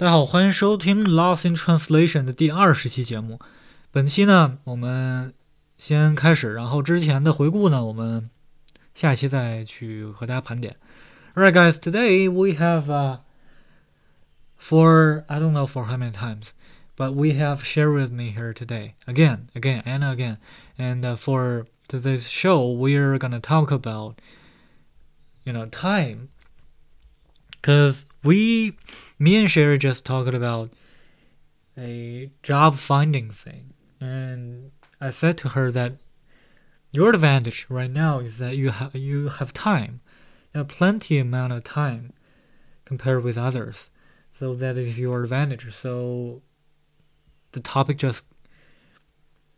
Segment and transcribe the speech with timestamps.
[0.00, 3.38] 大家好，欢迎收听《Lost in Translation》的第二十期节目。
[3.90, 5.34] 本期呢，我们
[5.76, 8.30] 先开始，然后之前的回顾呢，我们
[8.94, 10.76] 下期再去和大家盘点。
[11.34, 13.18] Alright, guys, today we have、uh,
[14.58, 16.52] for I don't know for how many times,
[16.96, 20.38] but we have Sherry with me here today again, again and again.
[20.78, 24.18] And uh, for today's show, we're gonna talk about
[25.44, 26.30] you know time,
[27.60, 28.76] because we
[29.18, 30.70] me and Sherry just talked about
[31.76, 35.94] a job finding thing, and I said to her that
[36.92, 40.00] your advantage right now is that you have you have time,
[40.52, 42.12] you have plenty amount of time
[42.84, 43.90] compared with others,
[44.30, 45.72] so that is your advantage.
[45.74, 46.42] So
[47.52, 48.24] the topic just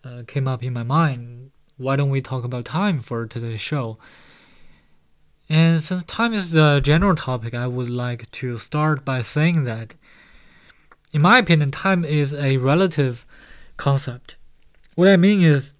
[0.04, 1.50] uh, came up in my mind.
[1.78, 3.98] Why don't we talk about time for today's show?
[5.48, 9.94] And since time is the general topic, I would like to start by saying that,
[11.12, 13.26] in my opinion, time is a relative
[13.76, 14.36] concept.
[14.94, 15.74] What I mean is,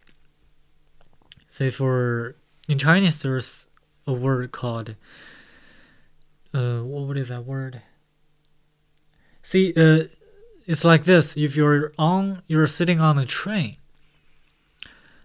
[1.48, 2.36] say, for
[2.68, 3.68] in Chinese, there's
[4.06, 4.96] a word called,
[6.52, 7.82] uh, what is that word?
[9.42, 10.04] See, uh,
[10.66, 13.76] it's like this: if you're on, you're sitting on a train.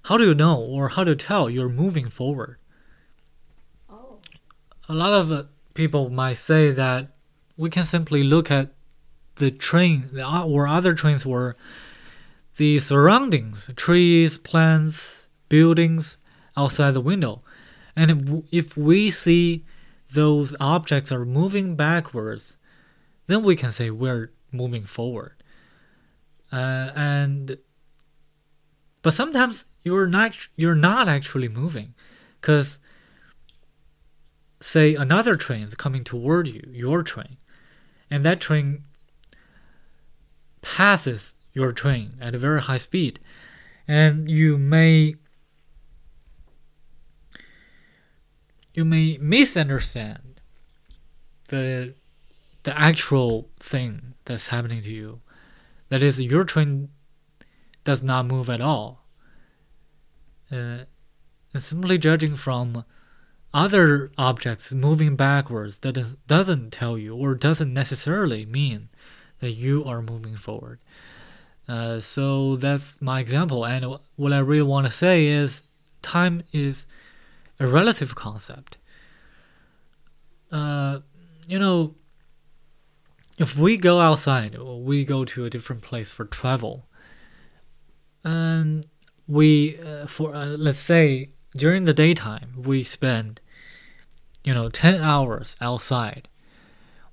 [0.04, 2.58] How do you know, or how to tell you're moving forward?
[4.88, 5.44] A lot of uh,
[5.74, 7.10] people might say that
[7.56, 8.72] we can simply look at
[9.36, 11.56] the train or other trains were.
[12.58, 16.18] The surroundings trees plants buildings
[16.56, 17.42] outside the window.
[17.96, 19.64] And if we see
[20.12, 22.58] those objects are moving backwards
[23.28, 25.34] then we can say we're moving forward.
[26.52, 27.58] Uh, and
[29.02, 31.94] but sometimes you're not you're not actually moving
[32.40, 32.80] because
[34.60, 37.38] say another train is coming toward you, your train,
[38.10, 38.84] and that train
[40.62, 43.20] passes your train at a very high speed,
[43.88, 45.16] and you may
[48.74, 50.42] you may misunderstand
[51.50, 51.94] the
[52.64, 55.22] the actual thing that's happening to you.
[55.90, 56.90] That is, your train
[57.86, 59.06] does not move at all.
[60.52, 60.80] Uh,
[61.58, 62.84] simply judging from
[63.54, 68.90] other objects moving backwards that doesn't tell you or doesn't necessarily mean
[69.40, 70.80] that you are moving forward.
[71.68, 73.66] Uh, so that's my example.
[73.66, 75.64] And what I really want to say is
[76.02, 76.88] time is
[77.60, 78.78] a relative concept.
[80.52, 81.00] Uh,
[81.48, 81.96] you know,
[83.38, 86.88] if we go outside, we go to a different place for travel,
[88.24, 88.88] and
[89.28, 93.42] we, uh, for uh, let's say during the daytime, we spend,
[94.44, 96.28] you know, 10 hours outside.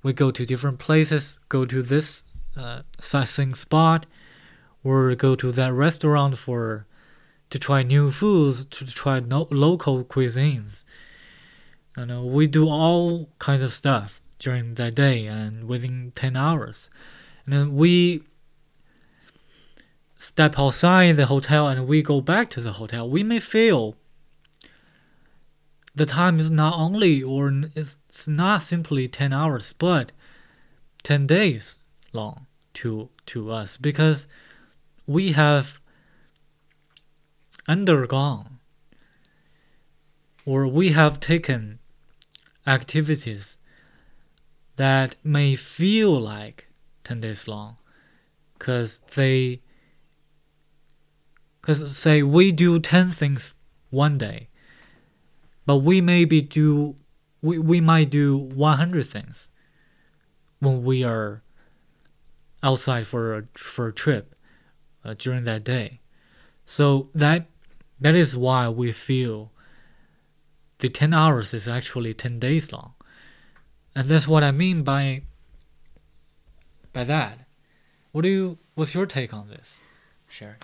[0.02, 2.24] We go to different places, go to this
[2.56, 4.06] uh, sightseeing spot,
[4.82, 6.86] or go to that restaurant for
[7.50, 10.84] to try new foods, to try no, local cuisines.
[11.96, 16.90] And uh, we do all kinds of stuff during that day and within 10 hours.
[17.44, 18.22] And then we
[20.18, 23.08] step outside the hotel and we go back to the hotel.
[23.08, 23.96] We may feel
[25.94, 30.12] the time is not only or it's not simply 10 hours but
[31.02, 31.76] 10 days
[32.12, 34.26] long to to us because
[35.06, 35.78] we have
[37.68, 38.58] undergone
[40.44, 41.78] or we have taken
[42.66, 43.58] activities
[44.76, 46.66] that may feel like
[47.04, 47.76] 10 days long
[48.58, 49.60] because they
[51.60, 53.54] because say we do 10 things
[53.90, 54.48] one day
[55.66, 56.96] but we maybe do
[57.42, 59.50] we, we might do 100 things
[60.60, 61.42] when we are
[62.62, 64.34] outside for a, for a trip
[65.04, 66.00] uh, during that day.
[66.64, 67.46] So that
[68.00, 69.52] that is why we feel
[70.78, 72.94] the 10 hours is actually 10 days long.
[73.94, 75.22] And that's what i mean by
[76.92, 77.40] by that.
[78.12, 79.78] What do you what's your take on this
[80.28, 80.56] Sherry?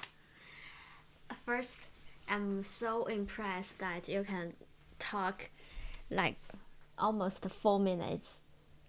[1.44, 1.90] First,
[2.28, 4.54] I'm so impressed that you can
[5.00, 5.50] talk
[6.10, 6.36] like
[6.98, 8.34] almost four minutes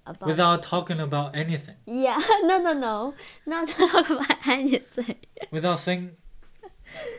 [0.05, 1.75] about without talking about anything.
[1.85, 3.13] Yeah no no no.
[3.45, 5.15] Not talk about anything.
[5.51, 6.11] Without saying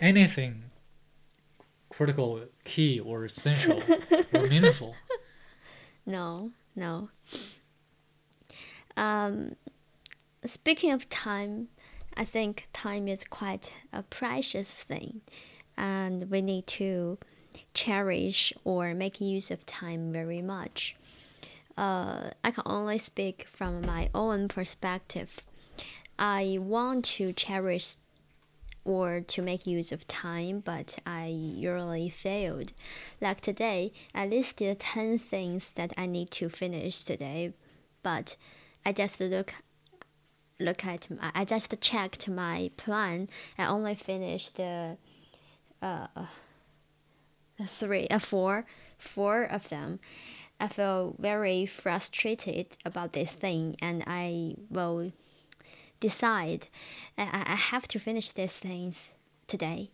[0.00, 0.64] anything
[1.88, 3.82] critical key or essential
[4.32, 4.94] or meaningful.
[6.06, 7.08] No no.
[8.96, 9.56] Um
[10.44, 11.68] speaking of time
[12.16, 15.20] i think time is quite a precious thing
[15.76, 17.18] and we need to
[17.74, 20.94] cherish or make use of time very much.
[21.76, 25.40] uh, I can only speak from my own perspective.
[26.18, 27.96] I want to cherish
[28.84, 32.72] or to make use of time, but I usually failed.
[33.20, 37.52] Like today, I listed 10 things that I need to finish today,
[38.02, 38.36] but
[38.84, 39.54] I just look
[40.60, 43.28] look at my, I just checked my plan.
[43.58, 44.96] I only finished the
[45.80, 46.06] uh,
[47.66, 48.64] three, uh, four,
[48.98, 50.00] four of them.
[50.60, 55.12] I feel very frustrated about this thing, and I will
[56.00, 56.68] decide
[57.16, 59.14] I, I have to finish these things
[59.46, 59.90] today.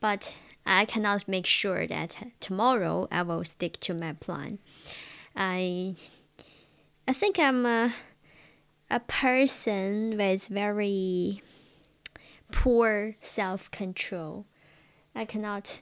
[0.00, 0.34] But
[0.66, 4.58] I cannot make sure that tomorrow I will stick to my plan.
[5.36, 5.96] I
[7.06, 7.92] I think I'm a,
[8.90, 11.42] a person with very
[12.50, 14.46] poor self control.
[15.14, 15.80] I cannot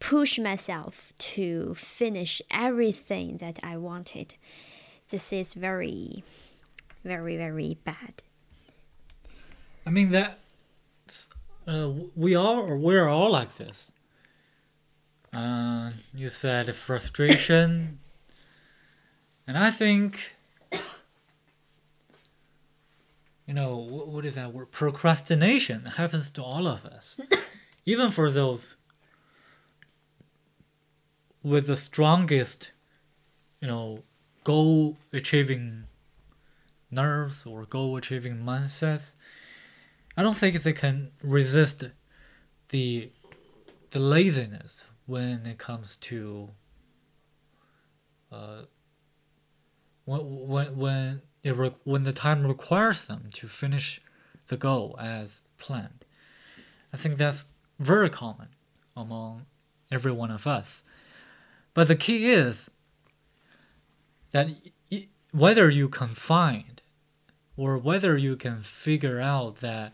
[0.00, 4.34] push myself to finish everything that I wanted.
[5.10, 6.24] This is very,
[7.04, 8.22] very, very bad.
[9.86, 10.38] I mean that
[11.66, 13.92] uh, we all or we're all like this.
[15.32, 17.98] Uh, you said frustration,
[19.46, 20.34] and I think
[23.46, 24.72] you know what is that word?
[24.72, 27.18] Procrastination happens to all of us,
[27.86, 28.76] even for those
[31.42, 32.72] with the strongest,
[33.60, 34.02] you know,
[34.44, 35.84] goal achieving
[36.90, 39.14] nerves or goal achieving mindsets,
[40.16, 41.84] I don't think they can resist
[42.68, 43.10] the
[43.90, 46.50] the laziness when it comes to
[48.30, 48.62] uh,
[50.04, 54.00] when when when it re- when the time requires them to finish
[54.48, 56.04] the goal as planned.
[56.92, 57.44] I think that's
[57.78, 58.48] very common
[58.96, 59.46] among
[59.90, 60.82] every one of us.
[61.74, 62.70] But the key is
[64.32, 64.48] that
[65.32, 66.82] whether you can find
[67.56, 69.92] or whether you can figure out that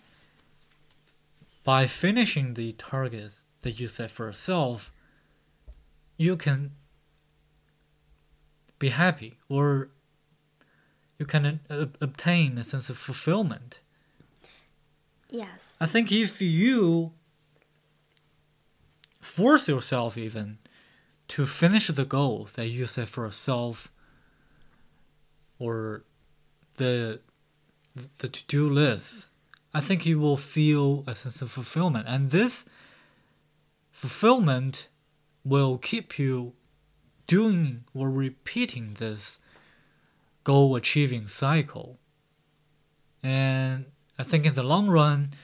[1.65, 4.93] by finishing the targets that you set for yourself,
[6.17, 6.71] you can
[8.79, 9.89] be happy or
[11.19, 13.81] you can uh, obtain a sense of fulfillment.
[15.31, 15.77] Yes.
[15.81, 17.13] I think if you
[19.21, 20.59] force yourself even
[21.29, 23.91] to finish the goal that you set for yourself
[25.59, 26.05] or
[26.77, 27.21] the
[28.19, 29.29] the to-do list
[29.77, 32.07] i think you will feel a sense of fulfillment.
[32.09, 32.65] And this
[33.93, 34.89] fulfillment
[35.45, 36.55] will keep you
[37.27, 39.39] doing or repeating this
[40.45, 41.99] goal achieving cycle.
[43.23, 43.87] And
[44.19, 45.35] i think in the long run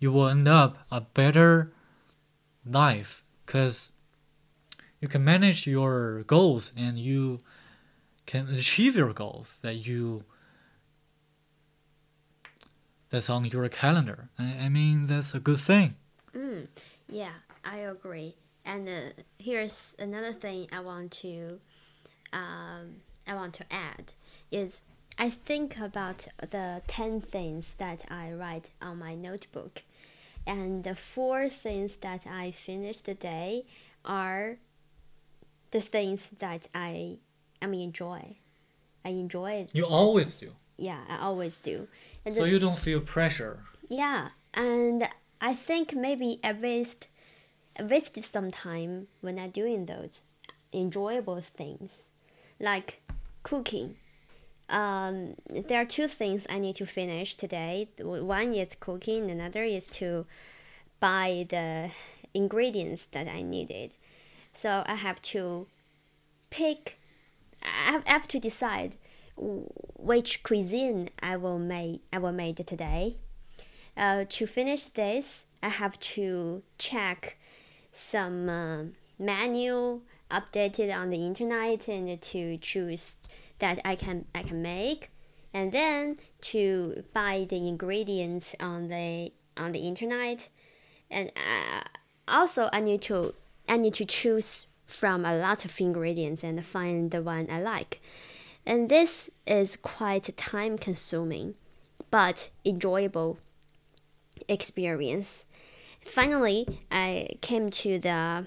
[0.00, 1.72] you will end up a better
[2.66, 3.91] life because
[5.02, 7.40] you can manage your goals and you
[8.24, 10.24] can achieve your goals that you
[13.10, 14.30] that's on your calendar.
[14.38, 15.96] I, I mean, that's a good thing.
[16.34, 16.68] Mm,
[17.10, 18.36] yeah, I agree.
[18.64, 19.00] And uh,
[19.38, 21.60] here's another thing I want to
[22.32, 24.14] um, I want to add
[24.50, 24.82] is
[25.18, 29.82] I think about the 10 things that I write on my notebook.
[30.46, 33.66] And the four things that I finished today
[34.04, 34.56] are
[35.72, 37.18] the things that I
[37.60, 38.36] I mean enjoy.
[39.04, 39.70] I enjoy it.
[39.72, 40.52] You always do.
[40.76, 41.88] Yeah, I always do.
[42.24, 43.64] And so you don't feel pressure.
[43.88, 45.08] Yeah, and
[45.40, 47.08] I think maybe I waste
[47.78, 50.22] I wasted some time when I'm doing those
[50.72, 52.04] enjoyable things,
[52.60, 53.02] like
[53.42, 53.96] cooking.
[54.68, 57.88] Um, there are two things I need to finish today.
[57.98, 60.26] One is cooking, another is to
[61.00, 61.90] buy the
[62.32, 63.92] ingredients that I needed.
[64.52, 65.66] So I have to
[66.50, 66.98] pick,
[67.62, 68.96] I have to decide
[69.36, 72.02] which cuisine I will make.
[72.12, 73.14] I will make today.
[73.96, 77.38] Uh, to finish this, I have to check
[77.92, 78.82] some uh,
[79.18, 83.16] menu updated on the internet and to choose
[83.58, 85.10] that I can I can make,
[85.52, 90.48] and then to buy the ingredients on the on the internet,
[91.10, 91.82] and uh,
[92.26, 93.34] also I need to
[93.68, 98.00] I need to choose from a lot of ingredients and find the one I like.
[98.66, 101.56] And this is quite a time consuming
[102.12, 103.38] but enjoyable
[104.48, 105.46] experience.
[106.04, 108.46] Finally, I came to the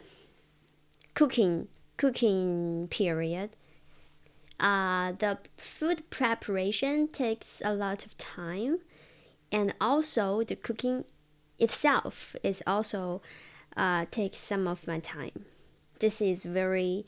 [1.13, 1.67] cooking
[1.98, 3.50] cooking period.
[4.60, 8.79] Uh, the food preparation takes a lot of time,
[9.51, 11.05] and also the cooking
[11.57, 13.22] itself is also
[13.77, 15.46] uh, takes some of my time.
[16.00, 17.05] This is very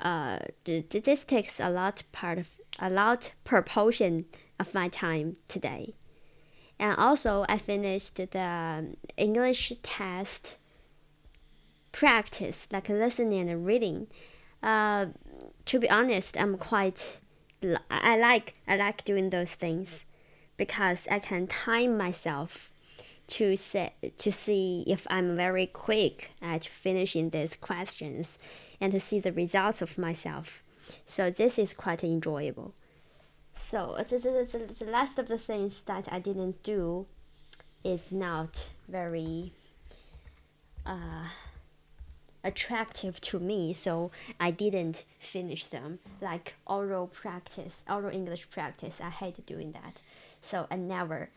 [0.00, 4.26] uh, th- th- this takes a lot part of a lot proportion
[4.58, 5.94] of my time today.
[6.78, 10.56] And also, I finished the English test
[11.92, 14.08] practice, like listening and reading.
[14.62, 15.06] Uh,
[15.66, 17.18] to be honest, I'm quite.
[17.90, 20.04] I like I like doing those things
[20.56, 22.70] because I can time myself
[23.26, 28.38] to say, to see if I'm very quick at finishing these questions
[28.80, 30.62] and to see the results of myself.
[31.04, 32.74] So this is quite enjoyable.
[33.54, 37.06] So the, the, the, the last of the things that I didn't do
[37.82, 39.52] is not very
[40.84, 41.28] uh,
[42.42, 46.00] attractive to me, so I didn't finish them.
[46.20, 50.02] Like oral practice, oral English practice, I hate doing that.
[50.42, 51.30] So I never,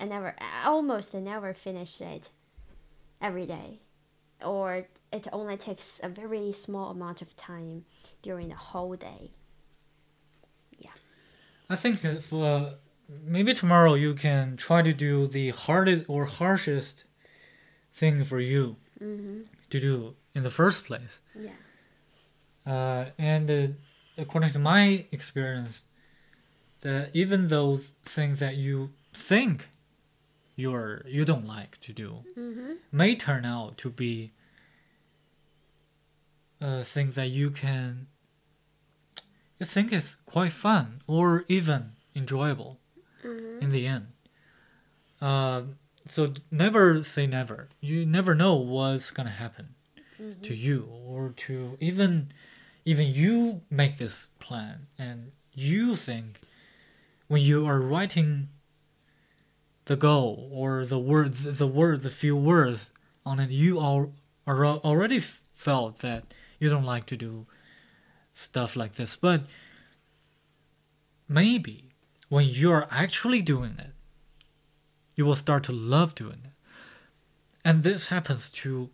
[0.00, 2.30] I never, almost never finish it
[3.20, 3.80] every day,
[4.42, 7.84] or it only takes a very small amount of time
[8.22, 9.32] during the whole day.
[10.78, 10.90] Yeah.
[11.68, 12.74] I think that for
[13.24, 17.04] maybe tomorrow you can try to do the hardest or harshest
[17.92, 19.40] thing for you Mm-hmm.
[19.70, 21.20] to do in the first place.
[21.34, 21.50] Yeah.
[22.66, 23.68] Uh, and uh,
[24.18, 25.84] according to my experience,
[26.82, 29.68] that even those things that you think
[30.56, 32.72] you're you don't like to do Mm-hmm.
[32.92, 34.32] may turn out to be
[36.60, 38.06] uh, things that you can
[39.58, 42.78] you think is quite fun or even enjoyable
[43.24, 43.62] Mm-hmm.
[43.62, 44.06] in the end.
[45.20, 45.62] Uh,
[46.06, 47.68] so never say never.
[47.82, 49.74] You never know what's gonna happen
[50.20, 50.40] Mm-hmm.
[50.42, 52.28] to you or to even
[52.86, 56.40] even you make this plan and you think
[57.28, 58.48] when you are writing
[59.90, 62.92] the goal or the word the word the few words
[63.26, 64.12] on it you al-
[64.46, 67.44] are already felt that you don't like to do
[68.32, 69.42] stuff like this but
[71.28, 71.90] maybe
[72.28, 73.90] when you're actually doing it
[75.16, 76.54] you will start to love doing it
[77.64, 78.90] and this happens to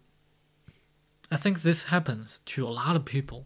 [1.31, 3.45] I think this happens to a lot of people.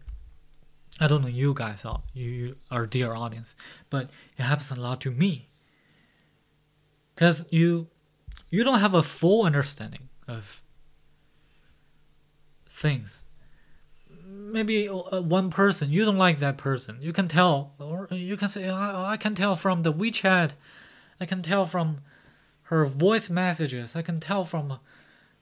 [1.01, 3.55] I don't know you guys are you, you our dear audience,
[3.89, 5.49] but it happens a lot to me.
[7.21, 7.87] Cause you
[8.49, 10.63] you don't have a full understanding of
[12.67, 13.25] things.
[14.25, 16.97] Maybe uh, one person you don't like that person.
[16.99, 20.53] You can tell, or you can say, I, I can tell from the WeChat.
[21.19, 21.99] I can tell from
[22.63, 23.95] her voice messages.
[23.95, 24.79] I can tell from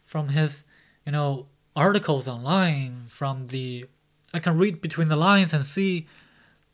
[0.06, 0.66] from his,
[1.06, 3.86] you know, articles online from the
[4.34, 6.08] I can read between the lines and see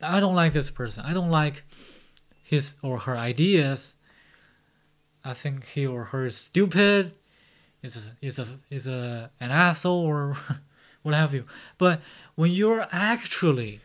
[0.02, 1.06] I don't like this person.
[1.06, 1.64] I don't like
[2.42, 3.98] his or her ideas.
[5.25, 7.13] I think he or her is stupid.
[7.82, 10.38] Is a, is a is a an asshole or
[11.03, 11.46] what have you.
[11.77, 12.01] But
[12.36, 13.82] when you're actually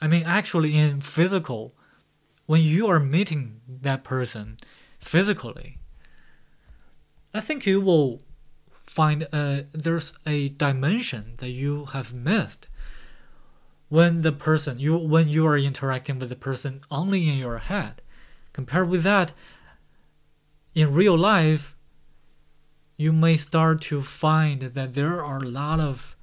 [0.00, 1.74] I mean actually in physical
[2.46, 4.56] when you are meeting that person
[4.98, 5.78] physically
[7.32, 8.20] I think you will
[8.72, 12.66] find uh, there's a dimension that you have missed
[13.88, 18.02] when the person you when you are interacting with the person only in your head
[18.52, 19.32] compared with that
[20.74, 21.76] in real life
[22.96, 26.16] you may start to find that there are a lot of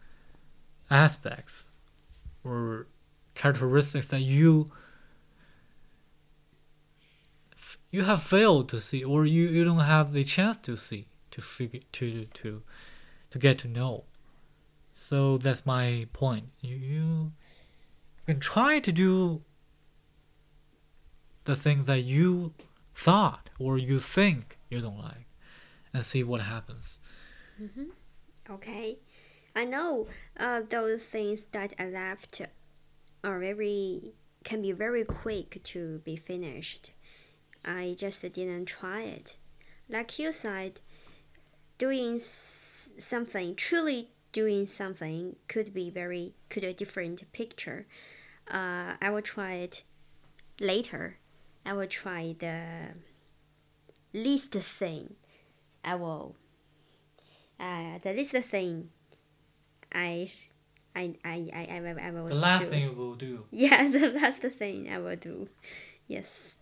[0.89, 1.65] aspects
[2.43, 2.87] or
[3.33, 4.71] characteristics that you
[7.89, 11.41] you have failed to see or you, you don't have the chance to see to
[11.41, 12.61] figure to to
[13.31, 14.03] to get to know.
[14.93, 16.45] So that's my point.
[16.61, 17.31] You you
[18.25, 19.41] can try to do
[21.45, 22.53] the things that you
[22.97, 25.27] thought or you think you don't like,
[25.93, 26.99] and see what happens.
[28.49, 28.97] Okay.
[29.55, 30.07] I know
[30.39, 32.41] uh, those things that I left
[33.23, 34.13] are very
[34.43, 36.91] can be very quick to be finished.
[37.65, 39.35] I just didn't try it.
[39.89, 40.79] Like you said,
[41.77, 47.87] doing something truly doing something could be very could a different picture.
[48.49, 49.83] Uh, I will try it
[50.59, 51.17] later.
[51.67, 52.61] I will try the
[54.13, 55.15] least thing.
[55.83, 56.35] I will.
[57.59, 58.89] Uh, the least thing.
[59.93, 60.31] I,
[60.95, 62.25] I, I, I, I, will- I will.
[62.27, 62.69] The last do.
[62.69, 63.43] thing will do.
[63.51, 65.49] Yeah, the last thing I will do.
[66.07, 66.57] Yes.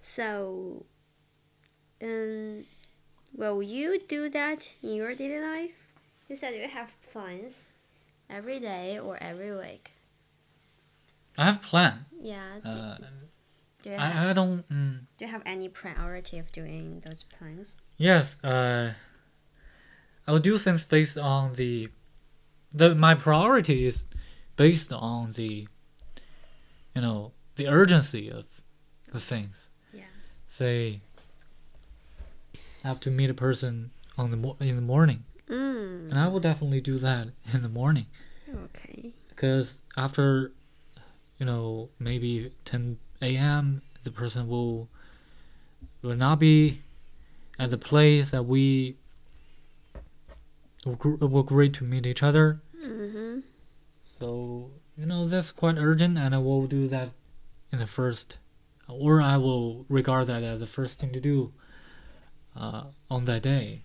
[0.00, 0.84] So,
[2.02, 2.64] um,
[3.36, 5.86] will you do that in your daily life?
[6.28, 7.68] You said you have plans
[8.28, 9.92] every day or every week.
[11.38, 12.06] I have plan.
[12.20, 12.58] Yeah.
[12.64, 12.96] Uh,
[13.82, 14.68] do, you have, I, I don't.
[14.70, 17.78] Mm, do you have any priority of doing those plans?
[17.96, 18.92] Yes, uh,
[20.26, 21.88] I will do things based on the,
[22.70, 24.04] the my priority is
[24.56, 25.66] based on the,
[26.94, 28.44] you know, the urgency of
[29.12, 29.70] the things.
[29.92, 30.04] Yeah.
[30.46, 31.00] Say,
[32.84, 36.10] I have to meet a person on the mo- in the morning, Mm.
[36.10, 38.06] and I will definitely do that in the morning
[38.64, 39.12] Okay.
[39.28, 40.52] because after,
[41.38, 43.82] you know, maybe 10 a.m.
[44.02, 44.88] the person will
[46.02, 46.80] will not be
[47.58, 48.96] at the place that we
[50.84, 52.60] will, agree to meet each other.
[52.84, 53.40] Mm-hmm.
[54.04, 57.10] So you know that's quite urgent, and I will do that
[57.70, 58.38] in the first,
[58.88, 61.52] or I will regard that as the first thing to do
[62.56, 63.82] uh, on that day.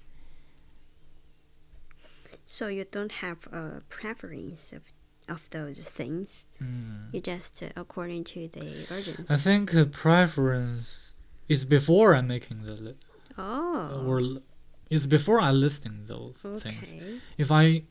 [2.46, 4.84] So you don't have a preference of
[5.28, 6.48] of those things.
[6.62, 7.14] Mm.
[7.14, 9.34] You just uh, according to the urgency.
[9.34, 11.14] I think the preference
[11.48, 13.06] is before I'm making the list.
[13.38, 14.04] oh.
[14.08, 14.42] or l-
[14.90, 16.94] it's before I listing those things.
[17.38, 17.84] If I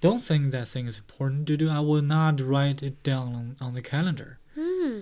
[0.00, 3.56] don't think that thing is important to do, I will not write it down on,
[3.60, 4.38] on the calendar.
[4.54, 5.00] Hmm.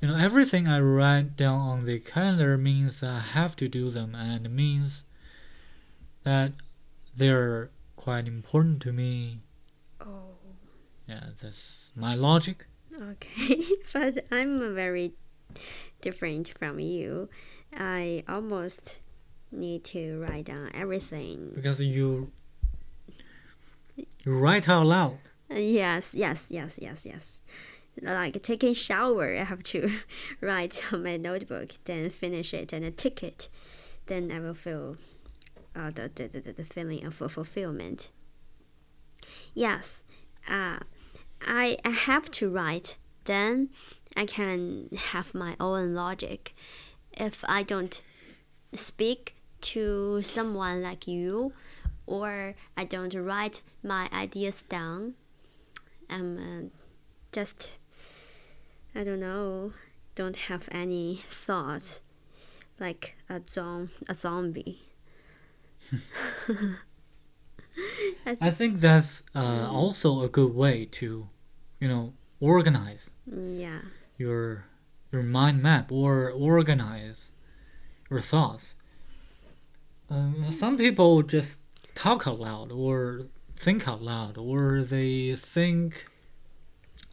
[0.00, 4.14] You know, everything I write down on the calendar means I have to do them,
[4.14, 5.04] and means
[6.24, 6.52] that
[7.16, 9.40] they're quite important to me.
[10.00, 10.35] Oh.
[11.08, 12.66] Yeah, that's my logic.
[13.00, 13.62] Okay.
[13.92, 15.14] but I'm very
[16.00, 17.28] different from you.
[17.76, 19.00] I almost
[19.52, 21.52] need to write down everything.
[21.54, 22.30] Because you
[23.96, 25.18] you write out loud.
[25.48, 27.40] Yes, yes, yes, yes, yes.
[28.02, 29.90] Like taking shower, I have to
[30.40, 33.48] write on my notebook, then finish it and then tick it.
[34.06, 34.96] Then I will feel
[35.74, 38.10] uh, the, the, the, the feeling of fulfillment.
[39.54, 40.02] Yes,
[40.48, 40.78] uh,
[41.46, 42.96] I, I have to write.
[43.24, 43.70] Then
[44.16, 46.54] I can have my own logic.
[47.12, 48.02] If I don't
[48.72, 51.52] speak to someone like you,
[52.06, 55.14] or I don't write my ideas down,
[56.08, 56.68] I'm uh,
[57.32, 57.70] just,
[58.94, 59.72] I don't know,
[60.14, 62.02] don't have any thoughts,
[62.78, 64.82] like a, zom- a zombie.
[68.40, 71.26] I think that's uh, also a good way to,
[71.80, 73.80] you know, organize Yeah.
[74.18, 74.64] your
[75.12, 77.32] your mind map or organize
[78.10, 78.74] your thoughts.
[80.10, 81.60] Um, some people just
[81.94, 83.22] talk out loud or
[83.56, 86.06] think out loud or they think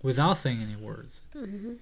[0.02, 1.22] without saying any words.
[1.34, 1.76] hmm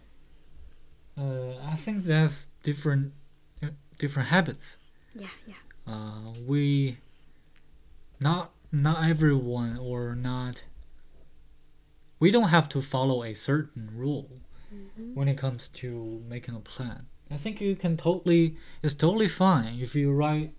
[1.17, 3.13] Uh, I think that's different
[3.61, 3.67] uh,
[3.99, 4.77] different habits.
[5.15, 5.61] Yeah, yeah.
[5.85, 6.97] Uh, we
[8.19, 10.63] not not everyone or not
[12.21, 14.29] we don't have to follow a certain rule
[14.73, 15.15] Mhm.
[15.17, 15.87] when it comes to
[16.35, 17.07] making a plan.
[17.29, 20.53] I think you can totally it's totally fine if you write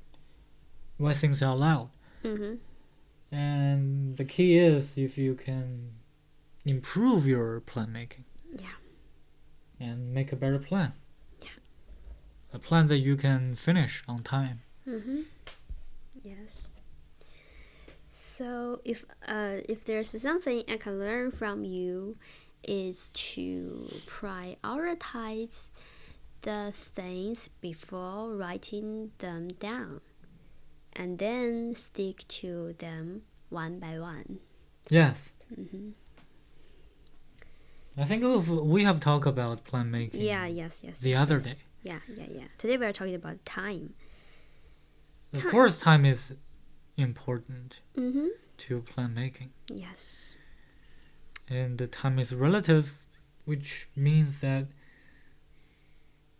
[0.98, 1.88] write things out loud.
[2.22, 2.54] hmm
[3.30, 5.92] And the key is if you can
[6.64, 8.24] improve your plan making.
[8.64, 8.76] Yeah.
[9.80, 10.92] And make a better plan.
[11.40, 11.56] Yeah.
[12.52, 14.58] A plan that you can finish on time.
[14.84, 15.22] hmm
[16.22, 16.68] Yes.
[18.12, 22.18] So if uh if there's something I can learn from you
[22.62, 25.70] is to prioritize
[26.42, 30.02] the things before writing them down
[30.92, 34.40] and then stick to them one by one.
[34.90, 35.32] Yes.
[35.54, 35.92] hmm
[37.96, 40.20] I think we have talked about plan making.
[40.20, 41.00] Yeah, yes, yes.
[41.00, 41.44] The yes, other yes.
[41.44, 41.62] day.
[41.82, 42.44] Yeah, yeah, yeah.
[42.58, 43.94] Today we are talking about time.
[45.34, 45.50] Of Time.
[45.50, 46.34] course, time is
[46.96, 48.28] important Mm-hmm.
[48.58, 50.36] to plan making, Yes.
[51.48, 53.06] and the time is relative,
[53.44, 54.66] which means that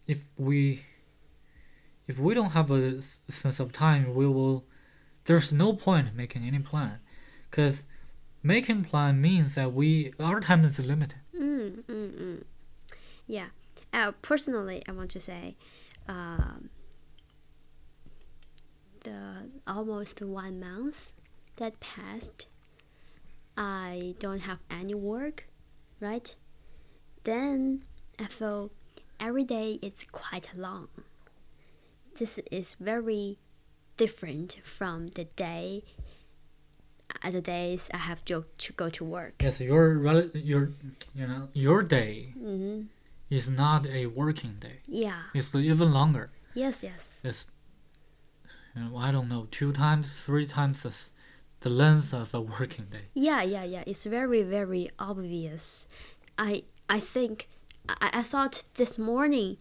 [0.07, 0.85] if we
[2.09, 4.65] if we don't have a sense of time, we will.
[5.25, 6.99] There's no point making any plan,
[7.51, 7.85] because
[8.43, 11.19] making plan means that we our time is limited.
[11.35, 12.43] Mm, mm, mm.
[13.27, 13.47] Yeah.
[13.93, 15.55] Uh, personally, I want to say,
[16.09, 16.71] um,
[19.05, 21.13] the almost one month
[21.57, 22.47] that passed,
[23.57, 25.47] I don't have any work,
[26.01, 26.35] right?
[27.25, 27.85] Then
[28.19, 28.71] I feel
[29.21, 30.89] every day it's quite long.
[32.19, 33.39] This is very
[33.97, 35.85] different from the day,
[37.23, 39.43] uh, the days I have to, to go to work.
[39.43, 39.97] Yes, your
[40.35, 40.71] your
[41.15, 42.83] you know your day hmm
[43.31, 44.81] is not a working day.
[44.87, 45.23] Yeah.
[45.33, 46.31] It's even longer.
[46.55, 47.19] Yes, yes.
[47.25, 47.47] It's
[48.75, 50.95] I don't know two times, three times the
[51.61, 53.07] the length of a working day.
[53.15, 53.85] Yeah, yeah, yeah.
[53.87, 55.87] It's very, very obvious.
[56.39, 57.49] I I think
[57.89, 59.57] I, I thought this morning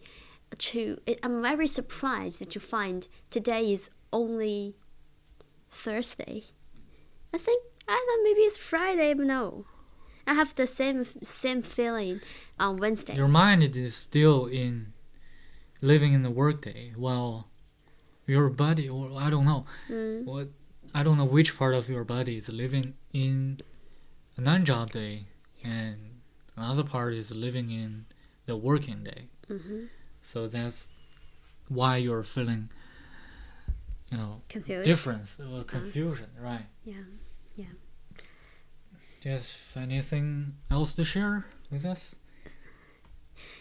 [0.58, 4.74] to I'm very surprised to find today is only
[5.70, 6.44] Thursday.
[7.32, 9.66] I think I thought maybe it's Friday, but no.
[10.26, 12.20] I have the same same feeling
[12.58, 13.16] on Wednesday.
[13.16, 14.92] Your mind is still in
[15.80, 17.48] living in the workday, while
[18.26, 20.48] your body, or I don't know, Mm, what
[20.94, 23.60] I don't know which part of your body is living in
[24.36, 25.26] a non-job day,
[25.64, 26.20] and
[26.56, 28.06] another part is living in
[28.46, 29.28] the working day.
[29.48, 29.86] hmm
[30.22, 30.88] So that's
[31.68, 32.68] why you're feeling,
[34.10, 34.84] you know, Confused.
[34.84, 36.66] difference or confusion, right?
[36.84, 36.94] Yeah.
[37.56, 37.72] Yeah.
[39.22, 42.16] Do you have anything else to share with us?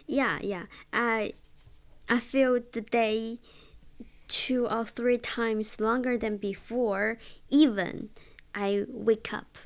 [0.07, 0.65] Yeah, yeah.
[0.91, 1.33] I
[2.09, 3.39] I feel the day
[4.31, 7.17] two or three times longer than before.
[7.49, 8.09] Even
[8.55, 9.57] I wake up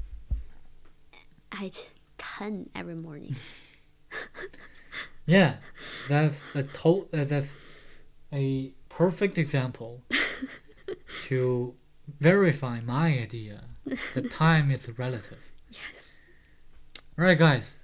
[1.52, 3.36] at ten every morning.
[5.28, 5.56] Yeah,
[6.08, 7.56] that's a to- uh, that's
[8.32, 10.04] a perfect example
[11.24, 11.74] to
[12.20, 13.64] verify my idea
[14.14, 15.40] that time is relative.
[15.72, 16.22] yes.
[17.18, 17.76] All right, guys,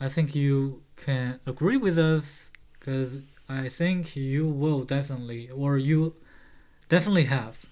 [0.00, 3.16] I think you can agree with us because
[3.48, 6.14] I think you will definitely, or you
[6.88, 7.64] definitely have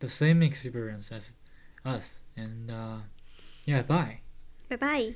[0.00, 1.36] the same experience as
[1.84, 2.20] us.
[2.36, 2.96] And uh,
[3.64, 4.20] yeah, bye.
[4.68, 5.14] Bye bye.